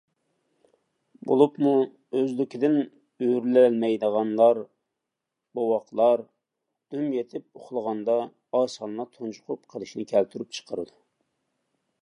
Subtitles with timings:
[1.31, 1.71] بولۇپمۇ
[2.19, 2.77] ئۆزلۈكىدىن
[3.25, 6.23] ئۆرۈلەلمەيدىغان بوۋاقلار
[6.95, 8.15] دۈم يېتىپ ئۇخلىغاندا،
[8.61, 10.97] ئاسانلا تۇنجۇقۇپ قېلىشنى كەلتۈرۈپ چىقىرىدۇ.